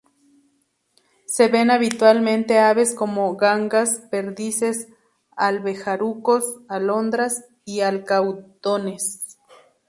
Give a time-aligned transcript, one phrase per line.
[1.27, 4.87] Se ven habitualmente aves como gangas, perdices,
[5.37, 9.37] abejarucos, alondras y alcaudones.